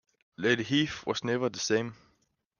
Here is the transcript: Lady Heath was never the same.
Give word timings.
Lady 0.35 0.63
Heath 0.63 1.05
was 1.05 1.23
never 1.23 1.47
the 1.47 1.59
same. 1.59 1.93